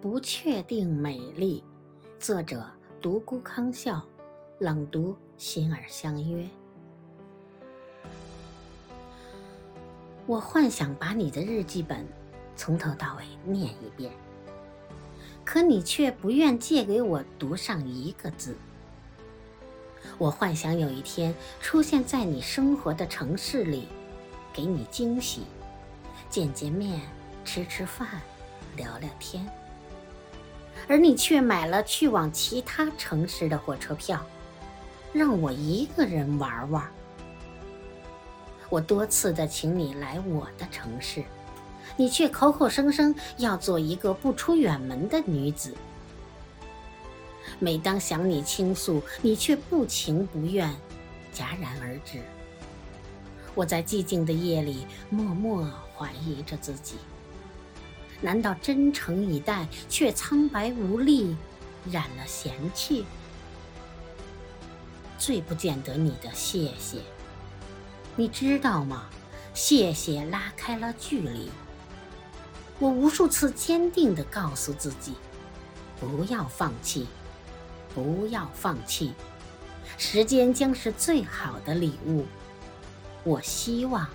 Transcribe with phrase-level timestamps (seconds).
[0.00, 1.64] 不确定美丽，
[2.20, 2.64] 作者
[3.00, 4.00] 独孤康笑，
[4.60, 6.48] 朗读心儿相约。
[10.24, 12.06] 我幻想把你的日记本
[12.54, 14.12] 从头到尾念一遍，
[15.44, 18.54] 可你却不愿借给我读上一个字。
[20.16, 23.88] 我幻想有一天出现在你生活的城市里，
[24.52, 25.42] 给你惊喜，
[26.30, 27.00] 见见面，
[27.44, 28.08] 吃吃饭，
[28.76, 29.44] 聊聊天。
[30.88, 34.24] 而你却买了去往其他城市的火车票，
[35.12, 36.90] 让我一个人玩玩。
[38.70, 41.22] 我多次的请你来我的城市，
[41.96, 45.74] 你却口口声声要做一个不出远门的女子。
[47.58, 50.68] 每当想你倾诉，你却不情不愿，
[51.34, 52.20] 戛然而止。
[53.54, 55.66] 我在寂静的夜里默默
[55.96, 56.96] 怀疑着自己。
[58.20, 61.36] 难道真诚以待，却苍白无力，
[61.90, 63.04] 染了嫌弃？
[65.16, 66.98] 最不见得你的谢谢，
[68.16, 69.06] 你知道吗？
[69.54, 71.50] 谢谢拉开了距离。
[72.78, 75.14] 我无数次坚定地告诉自己，
[75.98, 77.06] 不要放弃，
[77.94, 79.12] 不要放弃。
[79.96, 82.24] 时间将是最好的礼物。
[83.24, 84.08] 我希望，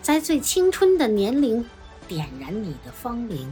[0.00, 1.64] 在最青春的年龄。
[2.10, 3.48] 点燃你的芳龄，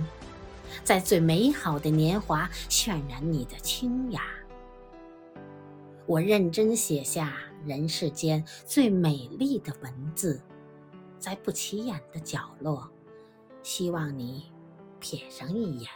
[0.83, 4.21] 在最美好的年华渲染你的清雅。
[6.07, 10.43] 我认真写下人世间最美丽的文字，
[11.21, 12.91] 在不起眼的角落，
[13.63, 14.51] 希望你
[15.01, 15.89] 瞥上一眼。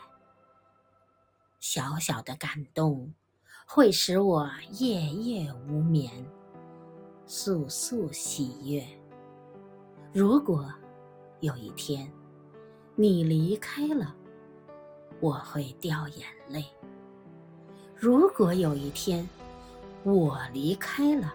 [1.58, 3.12] 小小的感动，
[3.66, 6.12] 会使我夜夜无眠，
[7.27, 8.86] 簌簌喜悦。
[10.12, 10.72] 如果
[11.40, 12.08] 有一天，
[13.03, 14.14] 你离开了，
[15.18, 16.64] 我会掉眼泪。
[17.96, 19.29] 如果有一天
[20.05, 21.35] 我离开了，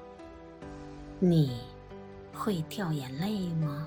[1.19, 1.59] 你
[2.33, 3.85] 会掉眼泪吗？